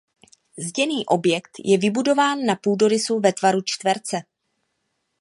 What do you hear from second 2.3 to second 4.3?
na půdorysu ve tvaru čtverce.